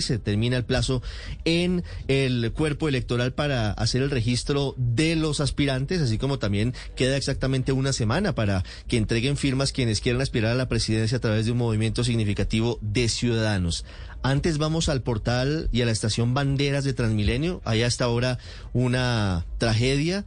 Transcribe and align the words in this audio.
se 0.00 0.18
termina 0.18 0.56
el 0.56 0.64
plazo 0.64 1.02
en 1.44 1.84
el 2.08 2.52
cuerpo 2.52 2.88
electoral 2.88 3.32
para 3.34 3.72
hacer 3.72 4.02
el 4.02 4.10
registro 4.10 4.74
de 4.76 5.16
los 5.16 5.40
aspirantes, 5.40 6.00
así 6.00 6.18
como 6.18 6.38
también 6.38 6.74
queda 6.96 7.16
exactamente 7.16 7.72
una 7.72 7.92
semana 7.92 8.34
para 8.34 8.64
que 8.88 8.96
entreguen 8.96 9.36
firmas 9.36 9.72
quienes 9.72 10.00
quieran 10.00 10.22
aspirar 10.22 10.52
a 10.52 10.56
la 10.56 10.68
presidencia 10.68 11.18
a 11.18 11.20
través 11.20 11.46
de 11.46 11.52
un 11.52 11.58
movimiento 11.58 12.04
significativo 12.04 12.78
de 12.80 13.08
ciudadanos. 13.08 13.84
Antes 14.22 14.58
vamos 14.58 14.88
al 14.88 15.02
portal 15.02 15.68
y 15.72 15.82
a 15.82 15.86
la 15.86 15.90
estación 15.90 16.32
Banderas 16.32 16.84
de 16.84 16.92
Transmilenio. 16.92 17.60
Allá 17.64 17.88
hasta 17.88 18.04
ahora 18.04 18.38
una 18.72 19.46
tragedia. 19.58 20.24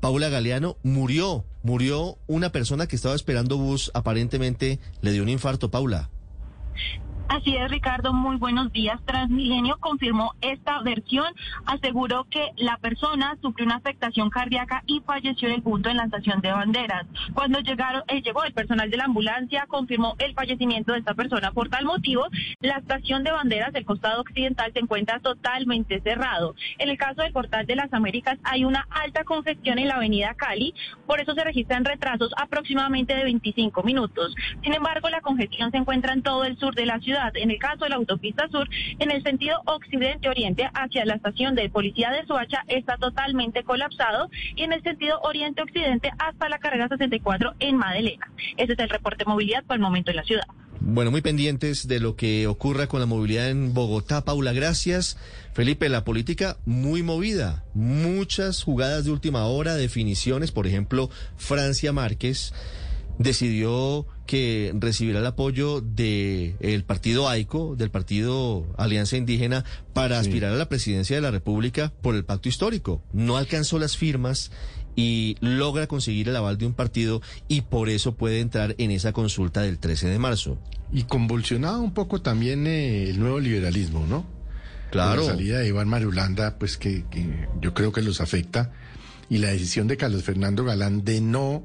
Paula 0.00 0.28
Galeano 0.28 0.76
murió, 0.82 1.44
murió 1.62 2.18
una 2.26 2.50
persona 2.50 2.86
que 2.86 2.96
estaba 2.96 3.14
esperando 3.14 3.56
bus, 3.56 3.90
aparentemente 3.94 4.80
le 5.00 5.12
dio 5.12 5.22
un 5.22 5.28
infarto, 5.28 5.70
Paula. 5.70 6.10
Así 7.28 7.56
es, 7.56 7.68
Ricardo, 7.70 8.12
muy 8.12 8.36
buenos 8.36 8.72
días. 8.72 9.00
Transmilenio 9.04 9.78
confirmó 9.80 10.34
esta 10.40 10.80
versión, 10.82 11.26
aseguró 11.66 12.24
que 12.30 12.52
la 12.56 12.76
persona 12.76 13.36
sufrió 13.42 13.66
una 13.66 13.76
afectación 13.76 14.30
cardíaca 14.30 14.84
y 14.86 15.00
falleció 15.00 15.48
en 15.48 15.54
el 15.54 15.62
punto 15.62 15.90
en 15.90 15.96
la 15.96 16.04
estación 16.04 16.40
de 16.40 16.52
banderas. 16.52 17.04
Cuando 17.34 17.58
llegaron, 17.58 18.04
eh, 18.06 18.22
llegó 18.22 18.44
el 18.44 18.52
personal 18.52 18.90
de 18.90 18.96
la 18.96 19.04
ambulancia, 19.04 19.66
confirmó 19.66 20.14
el 20.18 20.34
fallecimiento 20.34 20.92
de 20.92 21.00
esta 21.00 21.14
persona. 21.14 21.50
Por 21.50 21.68
tal 21.68 21.84
motivo, 21.84 22.26
la 22.60 22.76
estación 22.76 23.24
de 23.24 23.32
banderas 23.32 23.72
del 23.72 23.84
costado 23.84 24.20
occidental 24.20 24.72
se 24.72 24.78
encuentra 24.78 25.18
totalmente 25.18 26.00
cerrado. 26.02 26.54
En 26.78 26.90
el 26.90 26.96
caso 26.96 27.22
del 27.22 27.32
portal 27.32 27.66
de 27.66 27.74
las 27.74 27.92
Américas 27.92 28.38
hay 28.44 28.64
una 28.64 28.86
alta 28.88 29.24
congestión 29.24 29.80
en 29.80 29.88
la 29.88 29.96
avenida 29.96 30.34
Cali, 30.34 30.74
por 31.06 31.20
eso 31.20 31.34
se 31.34 31.42
registran 31.42 31.84
retrasos 31.84 32.30
aproximadamente 32.36 33.16
de 33.16 33.24
25 33.24 33.82
minutos. 33.82 34.32
Sin 34.62 34.74
embargo, 34.74 35.10
la 35.10 35.20
congestión 35.20 35.72
se 35.72 35.78
encuentra 35.78 36.12
en 36.12 36.22
todo 36.22 36.44
el 36.44 36.56
sur 36.56 36.74
de 36.76 36.86
la 36.86 37.00
ciudad 37.00 37.15
en 37.34 37.50
el 37.50 37.58
caso 37.58 37.84
de 37.84 37.90
la 37.90 37.96
autopista 37.96 38.48
sur, 38.48 38.68
en 38.98 39.10
el 39.10 39.22
sentido 39.22 39.60
occidente-oriente 39.66 40.68
hacia 40.74 41.04
la 41.04 41.14
estación 41.14 41.54
de 41.54 41.68
policía 41.68 42.10
de 42.10 42.26
Soacha 42.26 42.64
está 42.68 42.96
totalmente 42.96 43.62
colapsado 43.64 44.30
y 44.54 44.62
en 44.62 44.72
el 44.72 44.82
sentido 44.82 45.20
oriente-occidente 45.22 46.10
hasta 46.18 46.48
la 46.48 46.58
carrera 46.58 46.88
64 46.88 47.54
en 47.60 47.76
Madelena. 47.76 48.30
Ese 48.56 48.72
es 48.72 48.78
el 48.78 48.88
reporte 48.88 49.24
de 49.24 49.30
movilidad 49.30 49.64
por 49.64 49.76
el 49.76 49.82
momento 49.82 50.10
en 50.10 50.16
la 50.16 50.24
ciudad. 50.24 50.46
Bueno, 50.80 51.10
muy 51.10 51.20
pendientes 51.20 51.88
de 51.88 52.00
lo 52.00 52.16
que 52.16 52.46
ocurra 52.46 52.86
con 52.86 53.00
la 53.00 53.06
movilidad 53.06 53.48
en 53.48 53.74
Bogotá. 53.74 54.24
Paula, 54.24 54.52
gracias. 54.52 55.18
Felipe, 55.52 55.88
la 55.88 56.04
política 56.04 56.58
muy 56.64 57.02
movida, 57.02 57.64
muchas 57.74 58.62
jugadas 58.62 59.04
de 59.04 59.10
última 59.10 59.46
hora, 59.46 59.74
definiciones, 59.74 60.52
por 60.52 60.66
ejemplo, 60.66 61.10
Francia 61.36 61.92
Márquez 61.92 62.52
decidió 63.18 64.06
que 64.26 64.72
recibirá 64.78 65.20
el 65.20 65.26
apoyo 65.26 65.80
del 65.80 66.84
partido 66.86 67.28
AICO, 67.28 67.76
del 67.76 67.90
partido 67.90 68.66
Alianza 68.76 69.16
Indígena, 69.16 69.64
para 69.92 70.18
aspirar 70.18 70.52
a 70.52 70.56
la 70.56 70.68
presidencia 70.68 71.16
de 71.16 71.22
la 71.22 71.30
República 71.30 71.92
por 72.02 72.14
el 72.14 72.24
pacto 72.24 72.48
histórico. 72.48 73.02
No 73.12 73.36
alcanzó 73.36 73.78
las 73.78 73.96
firmas 73.96 74.50
y 74.96 75.36
logra 75.40 75.86
conseguir 75.86 76.28
el 76.28 76.36
aval 76.36 76.58
de 76.58 76.66
un 76.66 76.72
partido 76.72 77.20
y 77.48 77.62
por 77.62 77.88
eso 77.88 78.16
puede 78.16 78.40
entrar 78.40 78.74
en 78.78 78.90
esa 78.90 79.12
consulta 79.12 79.62
del 79.62 79.78
13 79.78 80.08
de 80.08 80.18
marzo. 80.18 80.58
Y 80.92 81.04
convulsionado 81.04 81.80
un 81.80 81.92
poco 81.92 82.22
también 82.22 82.66
eh, 82.66 83.10
el 83.10 83.20
nuevo 83.20 83.38
liberalismo, 83.38 84.06
¿no? 84.06 84.26
Claro. 84.90 85.22
la 85.22 85.26
salida 85.26 85.58
de 85.58 85.68
Iván 85.68 85.88
Marulanda, 85.88 86.58
pues 86.58 86.76
que 86.76 87.04
yo 87.60 87.74
creo 87.74 87.92
que 87.92 88.02
los 88.02 88.20
afecta. 88.20 88.72
Y 89.28 89.38
la 89.38 89.48
decisión 89.48 89.88
de 89.88 89.96
Carlos 89.96 90.22
Fernando 90.22 90.64
Galán 90.64 91.04
de 91.04 91.20
no 91.20 91.64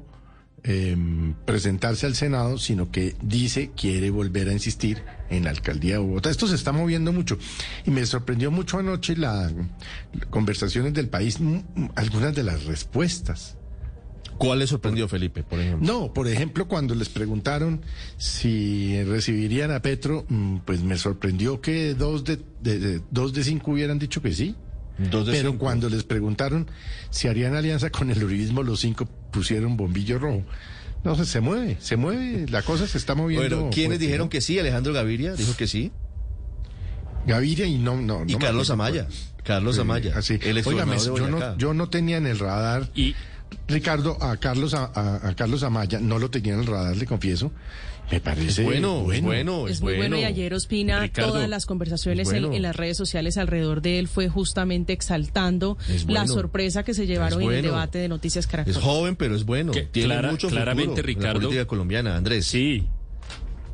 eh, 0.64 0.96
presentarse 1.44 2.06
al 2.06 2.14
Senado, 2.14 2.58
sino 2.58 2.90
que 2.90 3.16
dice 3.20 3.72
quiere 3.76 4.10
volver 4.10 4.48
a 4.48 4.52
insistir 4.52 5.02
en 5.28 5.44
la 5.44 5.50
alcaldía 5.50 5.94
de 5.94 5.98
Bogotá. 5.98 6.30
Esto 6.30 6.46
se 6.46 6.54
está 6.54 6.72
moviendo 6.72 7.12
mucho 7.12 7.38
y 7.84 7.90
me 7.90 8.06
sorprendió 8.06 8.50
mucho 8.50 8.78
anoche 8.78 9.16
las 9.16 9.52
conversaciones 10.30 10.94
del 10.94 11.08
país, 11.08 11.38
algunas 11.96 12.34
de 12.34 12.42
las 12.44 12.64
respuestas. 12.64 13.56
¿Cuál 14.38 14.60
le 14.60 14.66
sorprendió, 14.66 15.08
Felipe, 15.08 15.42
por 15.42 15.60
ejemplo? 15.60 15.86
No, 15.86 16.12
por 16.12 16.26
ejemplo, 16.26 16.66
cuando 16.66 16.94
les 16.94 17.08
preguntaron 17.08 17.82
si 18.16 19.02
recibirían 19.04 19.70
a 19.70 19.82
Petro, 19.82 20.24
mm, 20.28 20.58
pues 20.64 20.82
me 20.82 20.96
sorprendió 20.96 21.60
que 21.60 21.94
dos 21.94 22.24
de, 22.24 22.40
dos 23.10 23.32
de 23.34 23.44
cinco 23.44 23.72
hubieran 23.72 23.98
dicho 23.98 24.22
que 24.22 24.32
sí. 24.32 24.56
Pero 24.98 25.58
cuando 25.58 25.88
les 25.88 26.04
preguntaron 26.04 26.68
si 27.10 27.28
harían 27.28 27.54
alianza 27.54 27.90
con 27.90 28.10
el 28.10 28.22
uribismo, 28.22 28.62
los 28.62 28.80
cinco 28.80 29.06
pusieron 29.30 29.76
bombillo 29.76 30.18
rojo. 30.18 30.42
No, 31.04 31.16
se, 31.16 31.24
se 31.24 31.40
mueve, 31.40 31.76
se 31.80 31.96
mueve, 31.96 32.46
la 32.48 32.62
cosa 32.62 32.86
se 32.86 32.98
está 32.98 33.14
moviendo. 33.14 33.56
Bueno, 33.56 33.70
¿quiénes 33.72 33.98
dijeron 33.98 34.28
que 34.28 34.40
sí? 34.40 34.58
Alejandro 34.58 34.92
Gaviria 34.92 35.34
dijo 35.34 35.56
que 35.56 35.66
sí. 35.66 35.90
Gaviria 37.26 37.66
y 37.66 37.78
no, 37.78 37.96
no, 37.96 38.24
y 38.26 38.36
Carlos 38.36 38.70
Amaya. 38.70 39.06
Carlos 39.42 39.78
Amaya. 39.78 40.16
Así. 40.16 40.38
Óigame, 40.64 40.98
yo 40.98 41.28
no, 41.28 41.56
yo 41.56 41.74
no 41.74 41.88
tenía 41.88 42.16
en 42.16 42.26
el 42.26 42.38
radar. 42.38 42.88
Y 42.94 43.14
Ricardo, 43.68 44.16
a 44.22 44.36
Carlos, 44.36 44.74
a, 44.74 45.34
Carlos 45.36 45.62
Amaya, 45.62 45.98
no 46.00 46.18
lo 46.18 46.30
tenía 46.30 46.54
en 46.54 46.60
el 46.60 46.66
radar, 46.66 46.96
le 46.96 47.06
confieso. 47.06 47.52
Me 48.10 48.20
parece 48.20 48.62
bueno, 48.62 49.00
bueno, 49.00 49.26
bueno, 49.26 49.68
es, 49.68 49.80
muy 49.80 49.96
bueno. 49.96 50.18
Y 50.18 50.24
ayer 50.24 50.52
Ospina, 50.52 51.08
todas 51.10 51.48
las 51.48 51.64
conversaciones 51.64 52.30
en, 52.32 52.60
las 52.60 52.76
redes 52.76 52.96
sociales 52.96 53.38
alrededor 53.38 53.80
de 53.80 53.98
él 53.98 54.06
fue 54.06 54.28
justamente 54.28 54.92
exaltando 54.92 55.78
la 56.08 56.26
sorpresa 56.26 56.82
que 56.82 56.92
se 56.92 57.06
llevaron 57.06 57.42
en 57.42 57.52
el 57.52 57.62
debate 57.62 57.98
de 57.98 58.08
Noticias 58.08 58.46
Caracol. 58.46 58.70
Es 58.70 58.78
joven, 58.78 59.16
pero 59.16 59.34
es 59.34 59.44
bueno. 59.44 59.72
Tiene 59.92 60.20
mucho 60.22 60.48
claramente, 60.48 61.00
Ricardo. 61.00 61.34
la 61.34 61.46
política 61.46 61.66
colombiana, 61.66 62.16
Andrés. 62.16 62.46
Sí, 62.46 62.86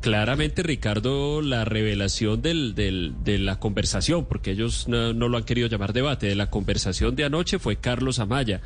Claramente, 0.01 0.63
Ricardo, 0.63 1.41
la 1.41 1.65
revelación 1.65 2.41
del, 2.41 2.73
del, 2.73 3.15
de 3.25 3.37
la 3.37 3.59
conversación, 3.59 4.25
porque 4.25 4.51
ellos 4.51 4.87
no, 4.87 5.11
lo 5.11 5.37
han 5.37 5.43
querido 5.43 5.67
llamar 5.67 5.91
debate, 5.91 6.27
de 6.27 6.35
la 6.35 6.49
conversación 6.49 7.17
de 7.17 7.25
anoche 7.25 7.59
fue 7.59 7.75
Carlos 7.75 8.19
Amaya 8.19 8.61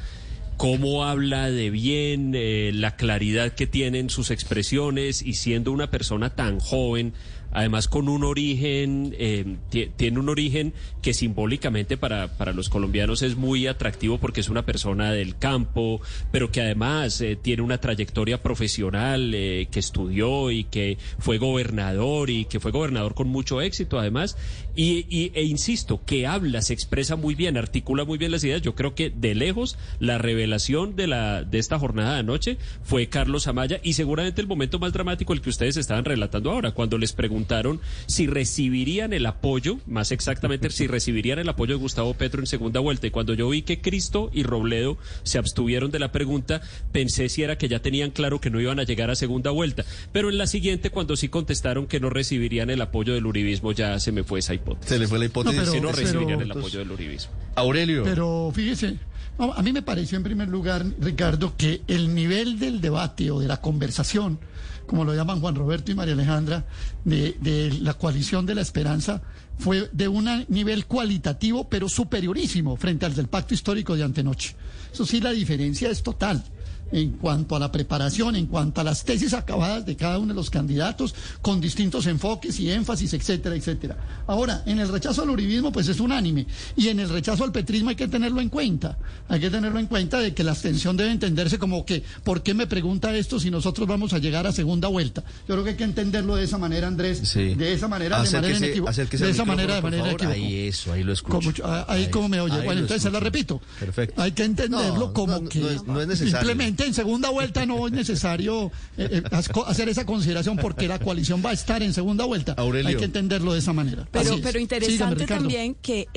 cómo 0.58 1.06
habla 1.06 1.50
de 1.50 1.70
bien, 1.70 2.34
eh, 2.36 2.72
la 2.74 2.96
claridad 2.96 3.54
que 3.54 3.68
tiene 3.68 4.00
en 4.00 4.10
sus 4.10 4.32
expresiones 4.32 5.22
y 5.22 5.34
siendo 5.34 5.72
una 5.72 5.92
persona 5.92 6.32
tan 6.32 6.60
joven, 6.60 7.14
además 7.54 7.88
con 7.88 8.10
un 8.10 8.24
origen, 8.24 9.16
eh, 9.18 9.58
tiene 9.96 10.20
un 10.20 10.30
origen 10.30 10.74
que 11.02 11.14
simbólicamente 11.14 11.98
para, 11.98 12.36
para 12.38 12.52
los 12.52 12.70
colombianos 12.70 13.22
es 13.22 13.36
muy 13.36 13.68
atractivo 13.68 14.18
porque 14.18 14.42
es 14.42 14.50
una 14.50 14.66
persona 14.66 15.12
del 15.12 15.38
campo, 15.38 16.02
pero 16.32 16.52
que 16.52 16.62
además 16.62 17.22
eh, 17.22 17.38
tiene 17.40 17.62
una 17.62 17.78
trayectoria 17.78 18.42
profesional, 18.42 19.34
eh, 19.36 19.68
que 19.72 19.80
estudió 19.80 20.50
y 20.50 20.64
que 20.64 20.98
fue 21.20 21.38
gobernador 21.38 22.30
y 22.30 22.46
que 22.46 22.60
fue 22.60 22.72
gobernador 22.72 23.14
con 23.14 23.28
mucho 23.28 23.62
éxito 23.62 24.00
además, 24.00 24.36
y, 24.76 25.32
e 25.36 25.44
insisto, 25.44 26.02
que 26.04 26.26
habla, 26.26 26.64
se 26.64 26.74
expresa 26.74 27.16
muy 27.16 27.36
bien, 27.36 27.58
articula 27.58 28.06
muy 28.06 28.18
bien 28.18 28.32
las 28.32 28.44
ideas. 28.44 28.64
Yo 28.64 28.74
creo 28.74 28.96
que 28.96 29.12
de 29.12 29.36
lejos 29.36 29.78
la 30.00 30.18
revelación 30.18 30.96
de, 30.96 31.06
la, 31.06 31.44
de 31.44 31.60
esta 31.60 31.78
jornada 31.78 32.16
de 32.16 32.20
anoche 32.22 32.58
fue 32.82 33.08
Carlos 33.08 33.46
Amaya 33.46 33.80
y 33.84 33.94
seguramente 33.94 34.42
el 34.42 34.48
momento 34.48 34.80
más 34.80 34.92
dramático 34.92 35.34
el 35.34 35.42
que 35.42 35.52
ustedes 35.52 35.78
estaban 35.78 36.06
relatando 36.06 36.50
ahora, 36.50 36.72
cuando 36.72 36.98
les 36.98 37.14
preguntaron 37.14 37.43
preguntaron 37.44 37.82
si 38.08 38.28
recibirían 38.28 39.14
el 39.14 39.26
apoyo, 39.26 39.80
más 39.86 40.12
exactamente 40.12 40.70
si 40.70 40.88
recibirían 40.88 41.40
el 41.40 41.50
apoyo 41.50 41.76
de 41.76 41.80
Gustavo 41.80 42.14
Petro 42.14 42.40
en 42.40 42.48
segunda 42.48 42.80
vuelta. 42.80 43.08
Y 43.08 43.12
cuando 43.12 43.34
yo 43.34 43.50
vi 43.50 43.64
que 43.64 43.82
Cristo 43.82 44.30
y 44.34 44.44
Robledo 44.44 44.98
se 45.24 45.38
abstuvieron 45.38 45.92
de 45.92 46.00
la 46.00 46.12
pregunta, 46.12 46.62
pensé 46.92 47.30
si 47.30 47.44
era 47.44 47.58
que 47.58 47.68
ya 47.68 47.80
tenían 47.80 48.12
claro 48.12 48.40
que 48.40 48.50
no 48.50 48.62
iban 48.62 48.80
a 48.80 48.84
llegar 48.84 49.10
a 49.10 49.16
segunda 49.16 49.52
vuelta. 49.52 49.84
Pero 50.12 50.30
en 50.30 50.38
la 50.38 50.48
siguiente, 50.48 50.90
cuando 50.90 51.16
sí 51.16 51.30
contestaron 51.30 51.88
que 51.88 52.00
no 52.00 52.10
recibirían 52.10 52.70
el 52.70 52.82
apoyo 52.82 53.14
del 53.14 53.26
uribismo, 53.26 53.72
ya 53.74 54.00
se 54.00 54.12
me 54.12 54.24
fue 54.24 54.40
esa 54.40 54.54
hipótesis. 54.54 54.90
Se 54.90 55.00
le 55.00 55.08
fue 55.08 55.20
la 55.20 55.26
hipótesis. 55.26 55.70
que 55.70 55.82
no 55.82 55.92
recibirían 55.92 56.42
el 56.42 56.52
apoyo 56.52 56.80
del 56.80 56.92
uribismo. 56.92 57.32
Aurelio. 57.56 58.04
Pero 58.04 58.52
fíjese, 58.54 58.98
a 59.38 59.62
mí 59.62 59.74
me 59.74 59.82
pareció 59.82 60.18
en 60.18 60.24
primer 60.24 60.48
lugar, 60.48 60.86
Ricardo, 61.00 61.56
que 61.58 61.82
el 61.88 62.16
nivel 62.16 62.60
del 62.60 62.80
debate 62.80 63.32
o 63.32 63.40
de 63.40 63.48
la 63.48 63.60
conversación 63.60 64.40
como 64.86 65.06
lo 65.06 65.16
llaman 65.16 65.40
Juan 65.40 65.56
Roberto 65.56 65.92
y 65.92 65.96
María 65.96 66.14
Alejandra, 66.14 66.66
de, 67.06 67.33
la 67.42 67.94
coalición 67.94 68.46
de 68.46 68.56
la 68.56 68.62
esperanza, 68.62 69.22
fue 69.58 69.90
de 69.92 70.08
un 70.08 70.46
nivel 70.50 70.86
cualitativo, 70.86 71.70
pero 71.70 71.88
superiorísimo 71.88 72.76
frente 72.76 73.06
al 73.06 73.16
del 73.16 73.28
pacto 73.28 73.54
histórico 73.54 73.96
de 73.96 74.04
antenoche. 74.04 74.56
Eso 74.92 75.06
sí, 75.06 75.22
la 75.22 75.32
diferencia 75.32 75.90
es 75.90 76.04
total 76.04 76.44
en 76.94 77.12
cuanto 77.14 77.56
a 77.56 77.60
la 77.60 77.72
preparación, 77.72 78.36
en 78.36 78.46
cuanto 78.46 78.82
a 78.82 78.84
las 78.84 79.04
tesis 79.04 79.34
acabadas 79.34 79.86
de 79.86 79.96
cada 79.96 80.20
uno 80.20 80.30
de 80.30 80.36
los 80.36 80.50
candidatos, 80.50 81.16
con 81.42 81.60
distintos 81.60 82.06
enfoques 82.06 82.60
y 82.60 82.70
énfasis, 82.70 83.14
etcétera, 83.14 83.56
etcétera. 83.56 83.98
Ahora, 84.28 84.64
en 84.66 84.80
el 84.80 84.88
rechazo 84.90 85.24
al 85.24 85.32
uribismo, 85.32 85.72
pues 85.72 85.88
es 85.88 86.00
unánime, 86.00 86.46
y 86.76 86.90
en 86.90 87.00
el 87.00 87.10
rechazo 87.10 87.44
al 87.44 87.52
petrismo 87.52 87.90
hay 87.90 87.96
que 87.96 88.08
tenerlo 88.08 88.42
en 88.42 88.50
cuenta. 88.50 88.98
Hay 89.28 89.40
que 89.40 89.50
tenerlo 89.50 89.80
en 89.80 89.88
cuenta 89.88 90.20
de 90.20 90.34
que 90.34 90.44
la 90.44 90.52
abstención 90.52 90.96
debe 90.96 91.12
entenderse 91.12 91.58
como 91.58 91.84
que, 91.86 92.04
¿por 92.24 92.44
qué 92.44 92.54
me 92.54 92.68
pregunta 92.68 93.16
esto 93.16 93.40
si 93.40 93.50
nosotros 93.50 93.88
vamos 93.88 94.14
a 94.14 94.20
llegar 94.20 94.46
a 94.46 94.52
segunda 94.52 94.88
vuelta? 94.88 95.24
Yo 95.48 95.56
creo 95.56 95.64
que 95.64 95.72
hay 95.72 95.76
que 95.78 95.84
entenderlo 95.84 96.36
de 96.36 96.44
esa 96.44 96.60
manera, 96.60 96.88
Andrés, 96.88 97.34
de 97.34 97.74
esa 97.74 97.88
manera, 97.88 98.22
de 98.22 98.32
manera 98.32 98.60
de 98.60 99.30
esa 99.30 99.46
manera, 99.46 99.76
de 99.76 99.82
manera 99.82 100.04
equivocada. 100.12 100.34
Ahí 100.34 100.68
eso, 100.68 100.94
ahí 100.94 101.04
lo 101.04 101.14
escucho. 101.14 101.64
Ah, 101.66 101.86
ahí, 101.88 102.08
como 102.10 102.30
me 102.30 102.40
oye. 102.40 102.62
bueno, 102.64 102.82
entonces 102.82 103.02
se 103.02 103.10
la 103.10 103.20
repito. 103.20 103.62
Perfecto. 103.80 104.22
Hay 104.22 104.34
que 104.34 104.44
entenderlo 104.44 105.12
como 105.14 105.48
que 105.50 105.60
no 105.86 106.02
es 106.02 106.08
necesario. 106.08 106.38
simplemente 106.38 106.83
que 106.84 106.88
en 106.88 106.94
segunda 106.94 107.30
vuelta 107.30 107.66
no 107.66 107.88
es 107.88 107.94
necesario 107.94 108.72
eh, 108.98 109.22
eh, 109.24 109.24
hacer 109.66 109.90
esa 109.90 110.06
consideración 110.06 110.58
porque 110.58 110.88
la 110.88 111.00
coalición 111.00 111.42
va 111.46 111.52
a 111.52 111.54
estar 111.54 111.82
en 111.82 111.94
segunda 111.94 112.26
vuelta. 112.26 112.56
Hay 112.58 112.96
que 112.96 113.06
entenderlo 113.06 113.54
de 113.54 113.60
esa 113.60 113.74
manera. 113.74 114.08
Pero, 114.12 114.36
pero 114.42 114.60
interesante 114.60 115.26
también 115.26 115.76
que 115.82 116.08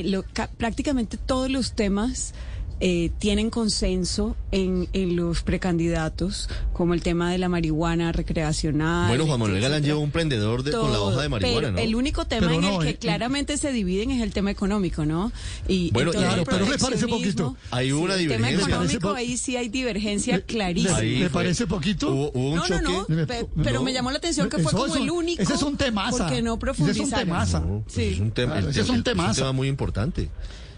prácticamente 0.57 1.17
todos 1.17 1.51
los 1.51 1.75
temas 1.75 2.35
eh, 2.79 3.11
tienen 3.19 3.49
consenso 3.49 4.37
en, 4.53 4.87
en, 4.93 5.17
los 5.17 5.43
precandidatos, 5.43 6.51
como 6.75 6.93
el 6.93 7.01
tema 7.01 7.33
de 7.33 7.39
la 7.39 7.49
marihuana 7.49 8.13
recreacional. 8.13 9.09
Bueno, 9.09 9.27
Juan 9.27 9.41
Manuel 9.41 9.63
Galán 9.63 9.83
lleva 9.83 9.99
un 9.99 10.11
prendedor 10.11 10.63
de, 10.63 10.73
con 10.73 10.93
la 10.93 11.01
hoja 11.01 11.23
de 11.23 11.29
marihuana, 11.31 11.69
pero 11.75 11.79
El 11.79 11.95
único 11.95 12.27
tema 12.27 12.55
en 12.55 12.65
el 12.65 12.79
que 12.81 12.89
eh, 12.91 12.97
claramente 12.97 13.57
se 13.57 13.73
dividen 13.73 14.11
es 14.11 14.23
el 14.23 14.33
tema 14.33 14.51
económico, 14.51 15.07
¿no? 15.07 15.33
Y, 15.69 15.91
bueno, 15.93 16.11
claro, 16.11 16.45
pero 16.45 16.67
me 16.67 16.77
parece 16.77 17.09
poquito. 17.09 17.57
Hay 17.71 17.93
una 17.93 18.15
divergencia. 18.17 18.51
El 18.51 18.59
tema 18.59 18.75
económico, 18.75 19.15
ahí 19.15 19.39
sí 19.39 19.57
hay 19.57 19.71
divergencia 19.71 20.43
clarísima. 20.43 21.01
¿Me 21.01 21.31
parece 21.31 21.67
poquito? 21.67 22.13
Hubo, 22.13 22.31
un 22.31 22.57
no, 22.57 22.69
no, 22.69 23.07
no, 23.09 23.27
pero 23.63 23.83
me 23.83 23.93
llamó 23.93 24.11
la 24.11 24.19
atención 24.19 24.51
que 24.51 24.59
fue 24.59 24.73
como 24.73 24.97
el 24.97 25.11
único. 25.11 25.43
Ese 25.43 25.55
es 25.55 25.63
un 25.63 25.77
temaza. 25.77 26.27
Porque 26.27 26.43
no 26.43 26.59
profundizaron. 26.59 27.07
Ese 27.07 27.15
es 27.15 27.21
un 27.21 27.27
temaza. 27.27 27.65
sí. 27.87 28.03
es 28.03 28.21
un 28.21 28.31
tema, 28.33 28.59
ese 28.59 28.81
es 28.83 28.89
un 28.89 29.03
tema 29.03 29.53
muy 29.53 29.69
importante. 29.69 30.29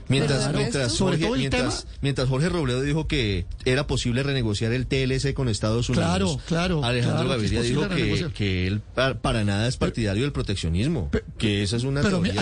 Mientras, 0.08 0.52
mientras, 0.54 0.98
Jorge, 0.98 1.30
mientras, 1.36 1.86
mientras, 2.00 2.28
Jorge 2.28 2.48
Robledo 2.48 2.80
dijo 2.82 3.06
que 3.06 3.46
era 3.64 3.86
posible 3.86 4.22
renegociar 4.22 4.72
el 4.72 4.86
TLC 4.86 5.34
con 5.34 5.48
Estados 5.48 5.88
Unidos. 5.88 6.06
Claro, 6.06 6.40
claro. 6.46 6.84
Alejandro 6.84 7.28
Gaviria 7.28 7.62
dijo 7.62 7.88
que, 7.88 8.30
que, 8.34 8.66
él 8.66 8.80
para, 8.80 9.44
nada 9.44 9.68
es 9.68 9.76
partidario 9.76 10.22
del 10.22 10.32
proteccionismo. 10.32 11.10
que 11.36 11.62
esa 11.62 11.76
es 11.76 11.84
una 11.84 12.00
pero 12.00 12.20
me, 12.20 12.32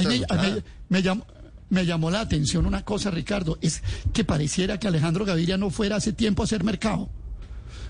me, 0.89 1.03
llamó, 1.03 1.27
me 1.69 1.85
llamó 1.85 2.11
la 2.11 2.21
atención 2.21 2.67
una 2.67 2.85
cosa, 2.85 3.11
Ricardo, 3.11 3.59
es 3.61 3.83
que 4.13 4.25
pareciera 4.25 4.79
que 4.79 4.87
Alejandro 4.87 5.25
Gaviria 5.25 5.57
no 5.57 5.71
fuera 5.71 5.97
hace 5.97 6.13
tiempo 6.13 6.43
a 6.43 6.45
hacer 6.45 6.63
mercado. 6.63 7.09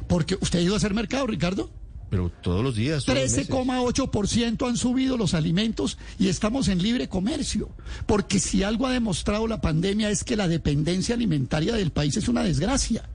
Porque 0.08 0.36
usted 0.40 0.60
ha 0.60 0.62
ido 0.62 0.74
a 0.74 0.76
hacer 0.78 0.94
mercado, 0.94 1.26
Ricardo. 1.26 1.70
Pero 2.10 2.30
todos 2.40 2.62
los 2.62 2.76
días. 2.76 3.06
13,8% 3.06 4.68
han 4.68 4.76
subido 4.76 5.16
los 5.16 5.34
alimentos 5.34 5.98
y 6.18 6.28
estamos 6.28 6.68
en 6.68 6.82
libre 6.82 7.08
comercio. 7.08 7.68
Porque 8.06 8.38
si 8.38 8.62
algo 8.62 8.86
ha 8.86 8.92
demostrado 8.92 9.46
la 9.46 9.60
pandemia 9.60 10.10
es 10.10 10.24
que 10.24 10.36
la 10.36 10.48
dependencia 10.48 11.14
alimentaria 11.14 11.74
del 11.74 11.90
país 11.90 12.16
es 12.16 12.28
una 12.28 12.42
desgracia 12.42 13.08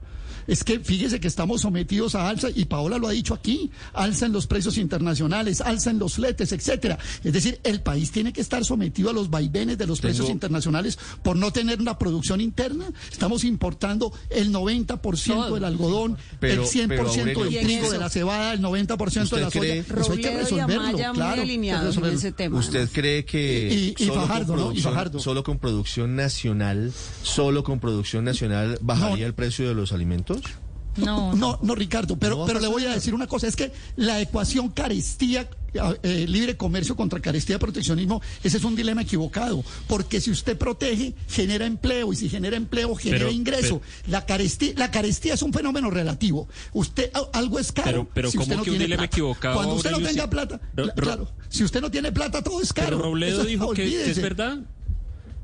es 0.46 0.64
que 0.64 0.80
fíjese 0.80 1.20
que 1.20 1.28
estamos 1.28 1.62
sometidos 1.62 2.14
a 2.14 2.28
alza, 2.28 2.48
y 2.54 2.64
Paola 2.64 2.98
lo 2.98 3.08
ha 3.08 3.12
dicho 3.12 3.34
aquí, 3.34 3.70
alza 3.92 4.26
en 4.26 4.32
los 4.32 4.46
precios 4.46 4.78
internacionales, 4.78 5.60
alza 5.60 5.90
en 5.90 5.98
los 5.98 6.14
fletes, 6.14 6.52
etcétera. 6.52 6.98
Es 7.24 7.32
decir, 7.32 7.60
el 7.64 7.80
país 7.80 8.10
tiene 8.10 8.32
que 8.32 8.40
estar 8.40 8.64
sometido 8.64 9.10
a 9.10 9.12
los 9.12 9.30
vaivenes 9.30 9.78
de 9.78 9.86
los 9.86 10.00
precios 10.00 10.28
internacionales 10.30 10.98
por 11.22 11.36
no 11.36 11.52
tener 11.52 11.80
una 11.80 11.98
producción 11.98 12.40
interna. 12.40 12.86
Estamos 13.10 13.44
importando 13.44 14.12
el 14.30 14.52
90% 14.52 15.54
del 15.54 15.64
algodón, 15.64 16.16
el 16.40 16.60
100% 16.60 17.44
del 17.44 17.60
trigo, 17.60 17.90
de 17.90 17.98
la 17.98 18.08
cebada, 18.08 18.52
el 18.54 18.60
90% 18.60 19.30
de 19.30 19.40
la 19.40 19.50
soya. 19.50 19.74
Eso 19.74 20.12
hay 20.12 20.18
que 20.18 20.36
resolverlo, 20.36 21.12
claro. 21.14 21.42
En 21.42 22.04
ese 22.14 22.32
tema, 22.32 22.58
¿Usted 22.58 22.88
cree 22.92 23.24
que 23.24 23.94
y, 23.98 24.06
Fajardo, 24.06 24.56
¿no? 24.56 24.72
y 24.72 24.80
Fajardo. 24.80 25.18
solo 25.18 25.42
con 25.42 25.58
producción 25.58 26.16
nacional, 26.16 26.92
solo 27.22 27.62
con 27.62 27.80
producción 27.80 28.24
nacional 28.24 28.78
bajaría 28.80 29.26
el 29.26 29.34
precio 29.34 29.68
de 29.68 29.74
los 29.74 29.92
alimentos? 29.92 30.31
No, 30.96 31.34
no, 31.34 31.58
no, 31.62 31.74
Ricardo, 31.74 32.16
pero, 32.16 32.44
pero 32.44 32.60
le 32.60 32.68
voy 32.68 32.84
a 32.84 32.90
decir 32.90 33.14
una 33.14 33.26
cosa, 33.26 33.46
es 33.46 33.56
que 33.56 33.72
la 33.96 34.20
ecuación 34.20 34.68
carestía, 34.68 35.48
eh, 36.02 36.26
libre 36.28 36.56
comercio 36.58 36.96
contra 36.96 37.18
carestía 37.20 37.58
proteccionismo, 37.58 38.20
ese 38.44 38.58
es 38.58 38.64
un 38.64 38.76
dilema 38.76 39.00
equivocado, 39.02 39.64
porque 39.86 40.20
si 40.20 40.30
usted 40.30 40.58
protege, 40.58 41.14
genera 41.28 41.64
empleo, 41.64 42.12
y 42.12 42.16
si 42.16 42.28
genera 42.28 42.56
empleo, 42.56 42.94
genera 42.94 43.30
ingreso. 43.30 43.80
la, 44.06 44.26
carestía, 44.26 44.74
la 44.76 44.90
carestía 44.90 45.32
es 45.32 45.42
un 45.42 45.52
fenómeno 45.52 45.90
relativo. 45.90 46.46
Usted, 46.74 47.10
algo 47.32 47.58
es 47.58 47.72
caro. 47.72 48.06
Pero, 48.12 48.30
si 48.30 48.38
usted 48.38 48.56
no 48.56 48.62
que 48.62 48.70
un 48.70 48.78
dilema 48.78 49.04
equivocado. 49.04 49.54
Cuando 49.54 49.74
usted 49.76 49.92
no 49.92 50.00
tenga 50.00 50.28
plata, 50.28 50.60
claro, 50.94 51.32
si 51.48 51.64
usted 51.64 51.80
no 51.80 51.90
tiene 51.90 52.12
plata, 52.12 52.42
todo 52.42 52.60
es 52.60 52.72
caro. 52.72 52.98
Pero 52.98 53.02
Robledo 53.02 53.44
dijo 53.44 53.72
que 53.72 54.10
es 54.10 54.20
verdad. 54.20 54.58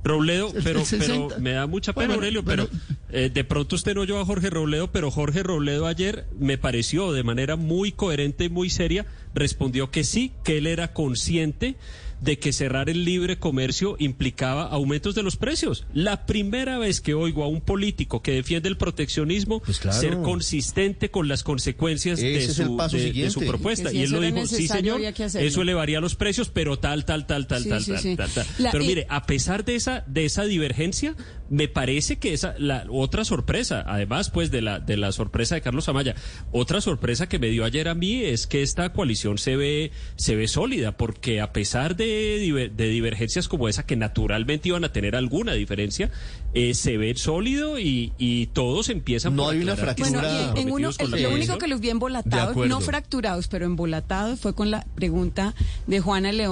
Robledo, 0.04 0.52
pero, 0.62 0.82
pero 0.88 1.28
me 1.38 1.52
da 1.52 1.66
mucha 1.66 1.92
pena, 1.92 2.14
Aurelio, 2.14 2.44
pero, 2.44 2.68
eh, 3.10 3.30
de 3.32 3.44
pronto 3.44 3.76
usted 3.76 3.94
no 3.94 4.02
oyó 4.02 4.18
a 4.18 4.24
Jorge 4.24 4.50
Robledo, 4.50 4.92
pero 4.92 5.10
Jorge 5.10 5.42
Robledo 5.42 5.86
ayer 5.86 6.26
me 6.38 6.58
pareció 6.58 7.12
de 7.12 7.22
manera 7.22 7.56
muy 7.56 7.92
coherente 7.92 8.44
y 8.44 8.48
muy 8.48 8.70
seria, 8.70 9.06
respondió 9.34 9.90
que 9.90 10.04
sí, 10.04 10.32
que 10.44 10.58
él 10.58 10.66
era 10.66 10.92
consciente 10.92 11.76
de 12.20 12.38
que 12.38 12.52
cerrar 12.52 12.90
el 12.90 13.04
libre 13.04 13.38
comercio 13.38 13.96
implicaba 13.98 14.64
aumentos 14.64 15.14
de 15.14 15.22
los 15.22 15.36
precios. 15.36 15.86
La 15.94 16.26
primera 16.26 16.78
vez 16.78 17.00
que 17.00 17.14
oigo 17.14 17.44
a 17.44 17.48
un 17.48 17.60
político 17.60 18.22
que 18.22 18.32
defiende 18.32 18.68
el 18.68 18.76
proteccionismo 18.76 19.60
pues 19.60 19.78
ser 19.78 20.18
consistente 20.22 21.10
con 21.10 21.28
las 21.28 21.42
consecuencias 21.42 22.20
de 22.20 22.40
su, 22.48 22.76
de, 22.90 23.30
su, 23.30 23.40
propuesta. 23.40 23.92
y 23.92 24.02
él 24.02 24.10
lo 24.10 24.20
dijo, 24.20 24.46
sí 24.46 24.68
señor, 24.68 25.00
eso 25.00 25.62
elevaría 25.62 26.00
los 26.00 26.14
precios, 26.14 26.48
pero 26.48 26.78
tal, 26.78 27.04
tal, 27.04 27.26
tal, 27.26 27.46
tal, 27.46 27.64
tal, 27.64 27.84
tal, 27.84 28.16
tal, 28.16 28.46
Pero 28.72 28.84
mire, 28.84 29.06
a 29.08 29.24
pesar 29.24 29.64
de 29.64 29.76
esa, 29.76 30.04
de 30.06 30.24
esa 30.24 30.44
divergencia, 30.44 31.14
me 31.50 31.68
parece 31.68 32.18
que 32.18 32.32
esa, 32.32 32.54
la 32.58 32.84
otra 32.90 33.24
sorpresa, 33.24 33.84
además 33.86 34.30
pues 34.30 34.50
de 34.50 34.62
la, 34.62 34.80
de 34.80 34.96
la 34.96 35.12
sorpresa 35.12 35.54
de 35.54 35.60
Carlos 35.60 35.88
Amaya, 35.88 36.14
otra 36.52 36.80
sorpresa 36.80 37.28
que 37.28 37.38
me 37.38 37.48
dio 37.48 37.64
ayer 37.64 37.88
a 37.88 37.94
mí 37.94 38.22
es 38.22 38.46
que 38.46 38.62
esta 38.62 38.92
coalición 38.92 39.38
se 39.38 39.56
ve, 39.56 39.92
se 40.16 40.36
ve 40.36 40.48
sólida, 40.48 40.96
porque 40.96 41.40
a 41.40 41.52
pesar 41.52 41.96
de 41.96 42.07
de, 42.08 42.88
divergencias 42.88 43.48
como 43.48 43.68
esa, 43.68 43.84
que 43.84 43.96
naturalmente 43.96 44.68
iban 44.68 44.84
a 44.84 44.92
tener 44.92 45.16
alguna 45.16 45.52
diferencia, 45.52 46.10
eh, 46.54 46.74
se 46.74 46.96
ve 46.96 47.14
sólido 47.16 47.78
y, 47.78 48.12
y 48.18 48.46
todos 48.46 48.88
empiezan 48.88 49.36
no 49.36 49.48
hay 49.48 49.60
una 49.60 49.76
fractura. 49.76 50.52
Bueno, 50.54 50.90
lo 51.00 51.30
único 51.30 51.58
que 51.58 51.68
los 51.68 51.80
vi 51.80 51.90
embolatados, 51.90 52.56
no 52.68 52.80
fracturados, 52.80 53.48
pero 53.48 53.66
embolatados, 53.66 54.40
fue 54.40 54.54
con 54.54 54.70
la 54.70 54.86
pregunta 54.94 55.54
de 55.86 56.00
Juana 56.00 56.32
León. 56.32 56.48